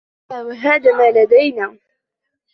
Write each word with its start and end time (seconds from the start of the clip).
بلی 0.29 0.39
و 0.47 0.51
هذا 0.63 0.91
ما 0.97 1.05
لدینا. 1.15 1.67